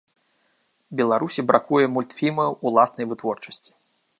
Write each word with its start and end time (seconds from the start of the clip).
Беларусі 1.01 1.45
бракуе 1.51 1.85
мультфільмаў 1.97 2.57
уласнай 2.71 3.05
вытворчасці. 3.13 3.71